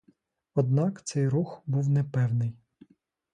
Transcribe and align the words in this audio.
Однак 0.55 1.03
цей 1.03 1.27
рух 1.29 1.61
був 1.65 1.89
непевний. 1.89 2.53